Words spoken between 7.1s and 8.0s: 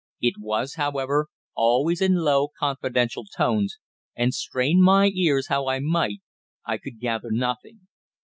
nothing.